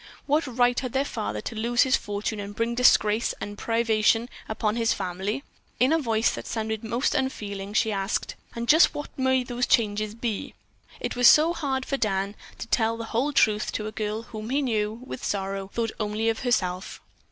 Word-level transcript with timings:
What 0.25 0.47
right 0.47 0.79
had 0.79 0.93
their 0.93 1.05
father 1.05 1.41
to 1.41 1.55
lose 1.55 1.83
his 1.83 1.95
fortune 1.95 2.39
and 2.39 2.55
bring 2.55 2.73
disgrace 2.73 3.35
and 3.39 3.55
privation 3.55 4.29
upon 4.49 4.75
his 4.75 4.93
family? 4.93 5.43
In 5.79 5.93
a 5.93 5.99
voice 5.99 6.31
that 6.31 6.47
sounded 6.47 6.83
most 6.83 7.13
unfeeling, 7.13 7.73
she 7.75 7.91
asked, 7.91 8.33
"And 8.55 8.67
just 8.67 8.95
what 8.95 9.09
may 9.15 9.43
those 9.43 9.67
changes 9.67 10.15
be?" 10.15 10.55
It 10.99 11.15
was 11.15 11.27
hard, 11.35 11.35
so 11.35 11.53
hard 11.53 11.85
for 11.85 11.97
Dan 11.97 12.35
to 12.57 12.65
tell 12.65 12.97
the 12.97 13.03
whole 13.13 13.31
truth 13.31 13.71
to 13.73 13.85
a 13.85 13.91
girl 13.91 14.23
whom 14.23 14.49
he 14.49 14.63
knew, 14.63 15.01
with 15.05 15.23
sorrow, 15.23 15.69
thought 15.71 15.91
only 15.99 16.29
of 16.29 16.39
herself. 16.39 16.99